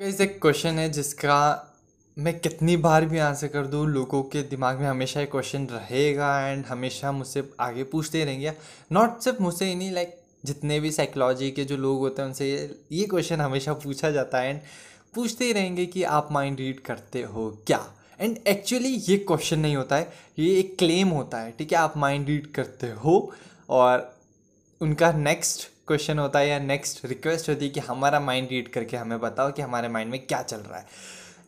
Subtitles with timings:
[0.00, 1.38] Guys एक question है जिसका
[2.16, 6.48] मैं कितनी बार भी आंसर कर दूँ, लोगों के दिमाग में हमेशा एक क्वेश्चन रहेगा
[6.48, 8.52] एंड हमेशा मुझसे आगे पूछते रहेंगे।
[8.92, 12.78] नॉट सिर्फ़ मुझसे ही नहीं लाइक जितने भी साइकोलॉजी के जो लोग होते हैं, उनसे
[12.92, 14.60] ये क्वेश्चन हमेशा पूछा जाता है एंड
[15.14, 17.84] पूछते ही रहेंगे कि आप माइंड रीड करते हो क्या?
[18.20, 21.78] एंड एक्चुअली ये क्वेश्चन नहीं होता है, ये एक क्लेम होता है, ठीक है?
[21.78, 23.32] आप माइंड रीड करते हो
[23.68, 24.18] और
[24.80, 28.96] उनका नेक्स्ट क्वेश्चन होता है या नेक्स्ट रिक्वेस्ट होती है कि हमारा माइंड रीड करके
[28.96, 30.86] हमें बताओ कि हमारे माइंड में क्या चल रहा है।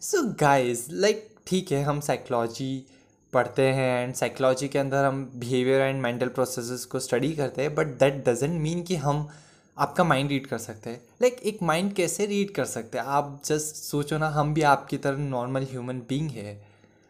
[0.01, 2.87] सो गाइस लाइक ठीक है हम साइकोलॉजी
[3.33, 7.75] पढ़ते हैं एंड साइकोलॉजी के अंदर हम बिहेवियर एंड मेंटल प्रोसेसेस को स्टडी करते हैं
[7.75, 9.29] बट दैट डजेंट मीन कि हम
[9.77, 13.05] आपका माइंड रीड कर सकते हैं। लाइक like, एक माइंड कैसे रीड कर सकते हैं?
[13.05, 16.61] आप जस्ट सोचो ना हम भी आपकी तरह नॉर्मल ह्यूमन बींग है।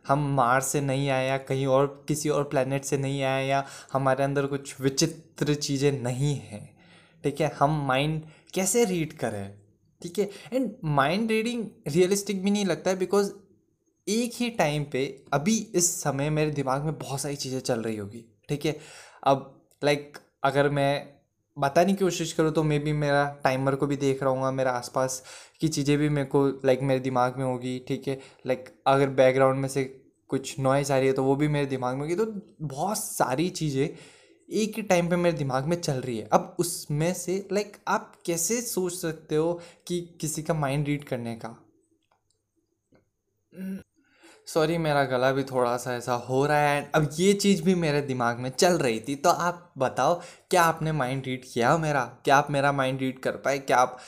[0.05, 3.64] हम मार्स से नहीं आए या कहीं और किसी और प्लानट से नहीं आए या
[3.92, 6.69] हमारे अंदर कुछ विचित्र चीज़ें नहीं हैं।
[7.24, 8.22] ठीक है हम माइंड
[8.54, 9.54] कैसे रीड करें?
[10.00, 13.32] ठीक है एंड माइंड रीडिंग रियलिस्टिक भी नहीं लगता है बिकॉज़
[14.06, 17.97] एक ही टाइम पे अभी इस समय मेरे दिमाग में बहुत सारी चीज़ें चल रही
[17.97, 18.77] होगी। ठीक है
[19.22, 21.08] अब लाइक like, अगर मैं
[21.56, 24.70] बताने की कोशिश करूँ तो मे बी मेरा टाइमर को भी देख रहा हूँ मेरा
[24.72, 25.22] आसपास
[25.60, 29.08] की चीज़ें भी मेरे को लाइक like, मेरे दिमाग में होगी। ठीक है लाइक अगर
[29.10, 29.84] बैकग्राउंड में से
[30.30, 32.27] कुछ नॉइज़ आ रही है तो वो भी मेरे दिमाग में होगी। तो
[32.66, 33.88] बहुत सारी चीज़ें
[34.53, 38.12] एक ही टाइम पे मेरे दिमाग में चल रही है। अब उसमें से लाइक आप
[38.27, 39.53] कैसे सोच सकते हो
[39.86, 41.56] कि किसी का माइंड रीड करने का?
[44.47, 48.00] सॉरी मेरा गला भी थोड़ा सा ऐसा हो रहा है। अब ये चीज़ भी मेरे
[48.03, 52.05] दिमाग में चल रही थी। तो आप बताओ, क्या आपने माइंड रीड किया मेरा?
[52.25, 53.59] क्या आप मेरा माइंड रीड कर पाए?
[53.59, 53.98] क्या आप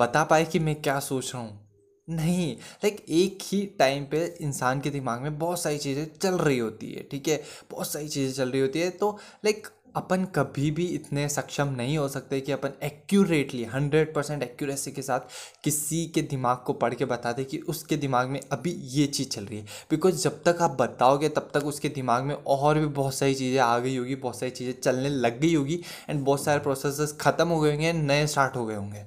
[0.00, 1.67] बता पाए कि मैं क्या सोच रहा हूँ?
[2.08, 6.58] नहीं लाइक एक ही टाइम पे इंसान के दिमाग में बहुत सारी चीज़ें चल रही
[6.58, 7.42] होती है, ठीक है?
[7.70, 11.96] बहुत सारी चीज़ें चल रही होती है तो लाइक अपन कभी भी इतने सक्षम नहीं
[11.98, 15.20] हो सकते कि अपन एक्यूरेटली हंड्रेड परसेंट एक्यूरेसी के साथ
[15.64, 19.28] किसी के दिमाग को पढ़ के बता दें कि उसके दिमाग में अभी ये चीज़
[19.28, 22.86] चल रही है। बिकॉज़ जब तक आप बताओगे, तब तक उसके दिमाग में और भी
[22.86, 26.44] बहुत सारी चीज़ें आ गई होगी, बहुत सारी चीज़ें चलने लग गई होगी एंड बहुत
[26.44, 29.04] सारे प्रोसेस ख़त्म हो गए होंगे, नए स्टार्ट हो गए होंगे।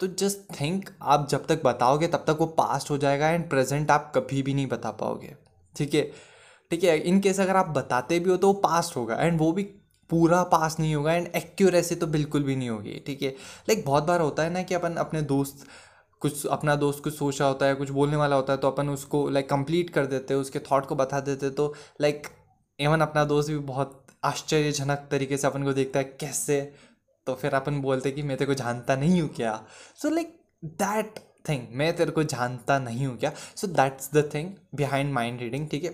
[0.00, 3.90] तो जस्ट थिंक आप जब तक बताओगे तब तक वो पास्ट हो जाएगा एंड प्रेजेंट
[3.90, 5.34] आप कभी भी नहीं बता पाओगे।
[5.74, 6.02] ठीक है?
[6.70, 9.50] ठीक है इन केस अगर आप बताते भी हो तो वो पास्ट होगा एंड वो
[9.52, 9.62] भी
[10.10, 13.28] पूरा पास नहीं होगा एंड एक्यूरेसी तो बिल्कुल भी नहीं होगी। ठीक है?
[13.68, 15.66] लाइक बहुत बार होता है ना कि अपन अपने दोस्त,
[16.22, 19.28] कुछ अपना दोस्त कुछ सोचा होता है, कुछ बोलने वाला होता है तो अपन उसको
[19.28, 22.26] लाइक कंप्लीट कर देते हैं, उसके थॉट को बता देते तो लाइक
[22.78, 26.60] इवन अपना दोस्त भी बहुत आश्चर्यजनक तरीके से अपन को देखता है, कैसे
[27.26, 29.64] तो फिर अपन बोलते कि मैं तेरे को जानता नहीं हूँ क्या?
[29.96, 33.32] सो लाइक दैट थिंग मैं तेरे को जानता नहीं हूँ क्या?
[33.56, 35.90] So that's the thing behind mind reading ठीक है?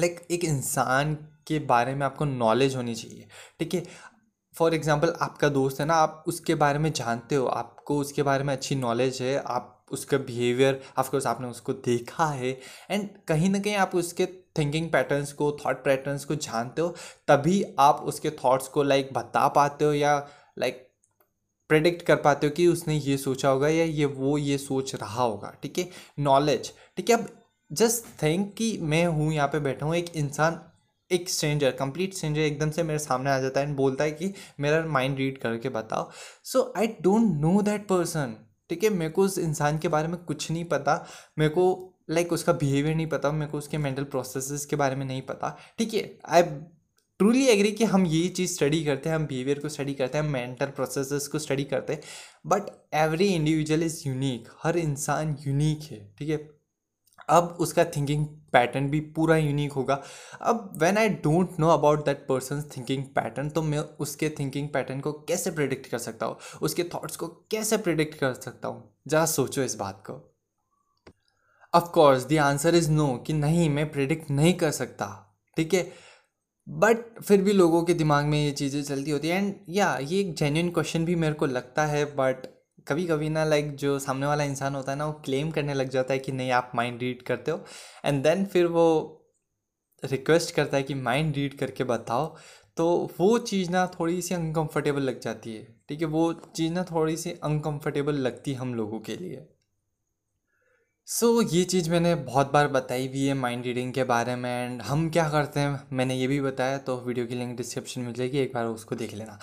[0.00, 1.14] लाइक एक इंसान
[1.46, 3.28] के बारे में आपको नॉलेज होनी चाहिए,
[3.58, 3.82] ठीक है?
[4.54, 8.44] फॉर एग्ज़ाम्पल आपका दोस्त है ना, आप उसके बारे में जानते हो, आपको उसके बारे
[8.44, 12.50] में अच्छी नॉलेज है, आप उसका बिहेवियर ऑफकोर्स आपने उसको देखा है
[12.90, 14.24] एंड कहीं ना कहीं आप उसके
[14.58, 16.94] थिंकिंग पैटर्न्स को थॉट पैटर्न्स को जानते हो,
[17.28, 20.16] तभी आप उसके थॉट्स को लाइक बता पाते हो या
[20.58, 20.86] लाइक
[21.70, 25.22] प्रेडिक्ट कर पाते हो कि उसने ये सोचा होगा या ये वो ये सोच रहा
[25.22, 25.88] होगा, ठीक है?
[26.18, 27.16] नॉलेज ठीक है?
[27.16, 27.28] अब
[27.70, 30.60] जस्ट थिंक कि मैं हूँ, यहाँ पे बैठा हूँ, एक इंसान,
[31.10, 34.32] एक स्ट्रेंजर कंप्लीट स्ट्रेंजर एकदम से मेरे सामने आ जाता है एंड बोलता है कि
[34.60, 36.10] मेरा माइंड रीड करके बताओ।
[36.44, 38.34] So I don't know that person
[38.70, 38.90] ठीक है?
[38.90, 41.06] मेरे को उस इंसान के बारे में कुछ नहीं पता,
[41.38, 45.06] मेरे को लाइक उसका बिहेवियर नहीं पता, मेरे को उसके मेंटल प्रोसेसेस के बारे में
[45.06, 46.42] नहीं पता। ठीक है आई
[47.20, 50.24] ट्रूली एग्री कि हम ये चीज़ स्टडी करते हैं, हम बिहेवियर को स्टडी करते हैं,
[50.24, 52.00] हम मेंटल प्रोसेसेस को स्टडी करते हैं
[52.46, 56.36] but every individual is unique हर इंसान यूनिक है, ठीक है?
[57.28, 60.00] अब उसका थिंकिंग पैटर्न भी पूरा यूनिक होगा।
[60.42, 65.00] अब when I don't know about that person thinking pattern तो मैं उसके थिंकिंग पैटर्न
[65.00, 66.36] को कैसे प्रिडिक्ट कर सकता हूँ?
[66.62, 68.82] उसके थॉट्स को कैसे प्रिडिक्ट कर सकता हूँ?
[69.08, 70.27] जरा सोचो इस बात को।
[71.78, 75.06] Of course the answer is no कि नहीं, मैं प्रिडिक्ट नहीं कर सकता,
[75.56, 75.86] ठीक है?
[76.66, 80.20] बट फिर भी लोगों के दिमाग में ये चीज़ें चलती होती हैं। एंड या ये
[80.20, 82.46] एक जेन्यून क्वेश्चन भी मेरे को लगता है बट
[82.86, 85.88] कभी कभी ना लाइक जो सामने वाला इंसान होता है ना, वो क्लेम करने लग
[85.88, 87.64] जाता है कि नहीं, आप माइंड रीड करते हो।
[88.04, 88.86] एंड देन फिर वो
[90.02, 92.26] रिक्वेस्ट करता है कि माइंड रीड करके बताओ।
[92.76, 92.86] तो
[93.20, 96.06] वो चीज़ ना थोड़ी सी अनकम्फर्टेबल लग जाती है, ठीक है?
[96.06, 99.46] वो चीज़ ना थोड़ी सी अनकम्फर्टेबल लगती है हम लोगों के लिए।
[101.08, 104.50] सो so, ये चीज़ मैंने बहुत बार बताई भी है माइंड रीडिंग के बारे में
[104.50, 108.12] एंड हम क्या करते हैं मैंने ये भी बताया तो वीडियो की लिंक डिस्क्रिप्शन में
[108.14, 109.38] जाएगी एक बार उसको देख लेना।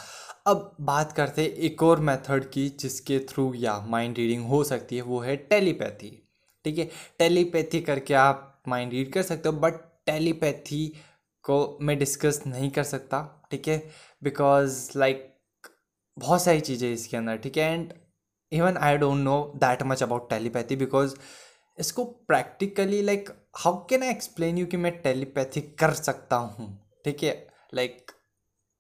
[0.48, 4.96] अब बात करते हैं एक और मेथड की जिसके थ्रू या माइंड रीडिंग हो सकती
[4.96, 6.12] है वो है टेलीपैथी
[6.66, 6.90] ठीक है
[7.20, 9.74] टेलीपैथी करके आप माइंड रीड कर सकते हो बट
[10.06, 10.88] टेलीपैथी
[11.46, 13.78] को मैं डिस्कस नहीं कर सकता ठीक है?
[14.24, 15.32] बिकॉज़ लाइक
[16.18, 17.74] बहुत सारी चीज़ें इसके अंदर ठीक है?
[17.74, 17.94] And
[18.52, 21.16] even I don't know that much about telepathy because
[21.78, 26.68] इसको practically like how can I explain you कि मैं टेलीपैथी कर सकता हूँ?
[27.06, 27.48] ठीक है?
[27.74, 28.12] लाइक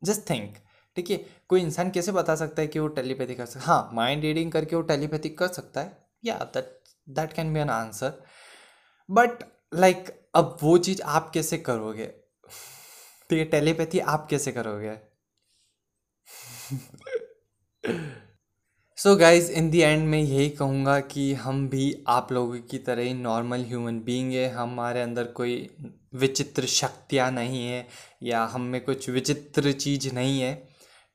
[0.01, 0.55] जस्ट थिंक
[0.97, 1.17] ठीक है?
[1.49, 4.75] कोई इंसान कैसे बता सकता है कि वो टेलीपैथी कर सकता हाँ माइंड रीडिंग करके
[4.75, 8.21] वो टेलीपैथी कर सकता है। या that that can be an answer
[9.09, 9.43] but
[9.73, 12.05] like अब वो चीज़ आप कैसे करोगे?
[13.29, 14.97] ठीक है टेलीपैथी आप कैसे करोगे?
[19.05, 23.03] So guys in the and मैं यही कहूँगा कि हम भी आप लोगों की तरह
[23.03, 25.69] ही नॉर्मल ह्यूमन बींग है। हमारे अंदर कोई
[26.15, 27.85] विचित्र शक्तियाँ नहीं है
[28.23, 30.53] या हम में कुछ विचित्र चीज़ नहीं है।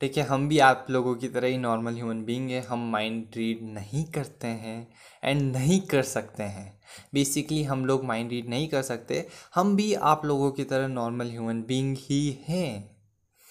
[0.01, 3.27] ठीक है, हम भी आप लोगों की तरह ही नॉर्मल ह्यूमन बींग है। हम माइंड
[3.37, 4.89] रीड नहीं करते हैं
[5.25, 6.73] एंड नहीं कर सकते हैं।
[7.15, 11.31] बेसिकली हम लोग माइंड रीड नहीं कर सकते। हम भी आप लोगों की तरह नॉर्मल
[11.31, 13.00] ह्यूमन बींग ही हैं।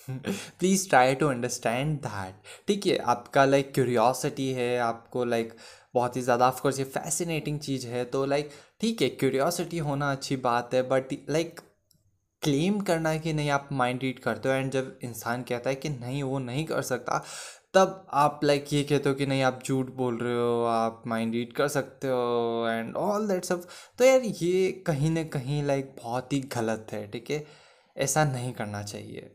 [0.09, 2.35] Please try to understand that
[2.67, 5.53] ठीक है, आपका लाइक क्यूरियोसिटी है, आपको लाइक
[5.93, 8.49] बहुत ही ज़्यादा ऑफकोर्स ये फैसिनेटिंग चीज़ है तो लाइक
[8.81, 11.59] ठीक है क्यूरियोसिटी होना अच्छी बात है बट लाइक
[12.41, 15.89] क्लेम करना कि नहीं, आप माइंड रीड करते हो एंड जब इंसान कहता है कि
[15.89, 17.17] नहीं, वो नहीं कर सकता,
[17.73, 21.33] तब आप लाइक ये कहते हो कि नहीं, आप झूठ बोल रहे हो, आप माइंड
[21.33, 23.67] रीड कर सकते हो एंड ऑल दैट सब
[23.99, 27.45] तो यार ये कहीं ना कहीं लाइक बहुत ही गलत है, ठीक है?
[27.95, 29.31] ऐसा नहीं करना चाहिए।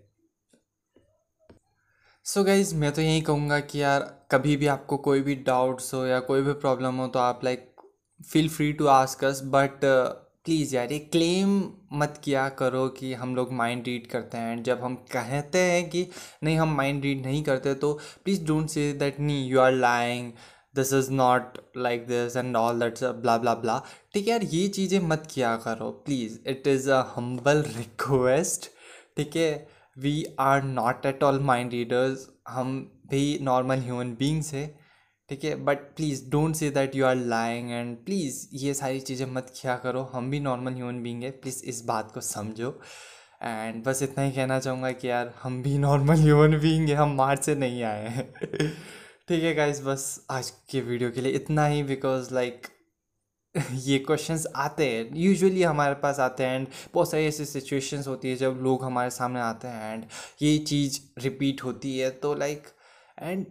[2.26, 4.00] सो so गाइज़ मैं तो यही कहूँगा कि यार,
[4.30, 7.66] कभी भी आपको कोई भी डाउट्स हो या कोई भी प्रॉब्लम हो तो आप like
[8.20, 11.52] feel free to ask us but please यार, ये क्लेम
[12.00, 16.06] मत किया करो कि हम लोग माइंड रीड करते हैं। जब हम कहते हैं कि
[16.44, 17.92] नहीं, हम माइंड रीड नहीं करते तो
[18.24, 20.32] please don't say that knee you are lying
[20.74, 23.78] this is not like this and all that's blah blah blah
[24.14, 28.70] ठीक है यार, ये चीज़ें मत किया करो please it is a humble request
[29.16, 29.66] ठीक है?
[29.98, 34.84] We are not at all mind readers हम भी नॉर्मल ह्यूमन बींग्स है
[35.28, 35.54] ठीक है?
[35.64, 39.76] But please don't say that you are lying and please ये सारी चीज़ें मत किया
[39.76, 42.80] करो। हम भी नॉर्मल ह्यूमन बींग है। प्लीज़ इस बात को समझो।
[43.42, 47.14] एंड बस इतना ही कहना चाहूँगा कि यार हम भी नॉर्मल ह्यूमन बींग है। हम
[47.14, 48.34] मार्च से नहीं आए हैं।
[49.28, 52.73] ठीक है गाइज़ बस आज के वीडियो के लिए इतना ही बिकॉज़ लाइक like,
[53.78, 58.30] ये क्वेश्चंस आते हैं। यूजुअली हमारे पास आते हैं एंड बहुत सारी ऐसी सिचुएशंस होती
[58.30, 60.04] है जब लोग हमारे सामने आते हैं एंड
[60.42, 62.66] ये चीज़ रिपीट होती है तो लाइक
[63.18, 63.46] एंड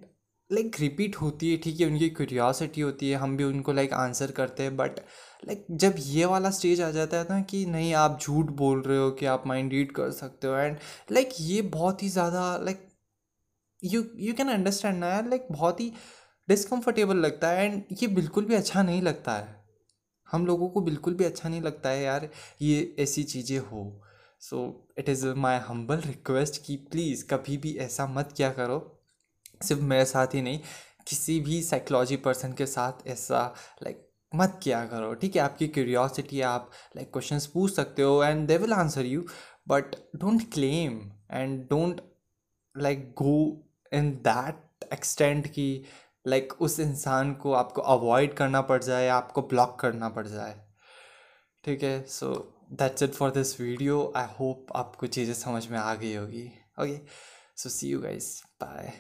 [0.50, 4.32] लाइक रिपीट होती है, ठीक है, उनकी क्यूरियोसिटी होती है, हम भी उनको लाइक आंसर
[4.32, 5.00] करते हैं बट
[5.48, 8.98] लाइक जब ये वाला स्टेज आ जाता है ना कि नहीं, आप झूठ बोल रहे
[8.98, 10.78] हो कि आप माइंड रीड कर सकते हो एंड
[11.12, 12.88] लाइक ये बहुत ही ज़्यादा like
[13.84, 15.92] you you can understand ना यार लाइक बहुत ही
[16.48, 19.63] डिसकम्फर्टेबल लगता है एंड ये बिल्कुल भी अच्छा नहीं लगता है।
[20.28, 22.30] हम लोगों को बिल्कुल भी अच्छा नहीं लगता है यार
[22.62, 23.84] ये ऐसी चीज़ें हो।
[24.42, 24.62] So
[25.00, 28.80] it is my humble request कि प्लीज़ कभी भी ऐसा मत क्या करो।
[29.64, 30.60] सिर्फ़ मेरे साथ ही नहीं
[31.08, 33.46] किसी भी साइकोलॉजी पर्सन के साथ ऐसा
[33.84, 38.02] लाइक like, मत किया करो। ठीक है आपकी क्यूरियोसिटी आप लाइक like, क्वेश्चंस पूछ सकते
[38.02, 39.26] हो and they will answer you
[39.68, 41.00] but don't claim
[41.32, 42.02] and don't
[42.76, 43.36] like go
[43.94, 45.70] in that extent की
[46.28, 50.56] लाइक like, उस इंसान को आपको अवॉइड करना पड़ जाए आपको ब्लॉक करना पड़ जाए।
[51.64, 52.04] ठीक है?
[52.04, 52.34] So
[52.72, 56.46] that's it for this video I hope आपको चीज़ें समझ में आ गई होगी।
[56.80, 57.00] Okay
[57.58, 58.94] so see you guys bye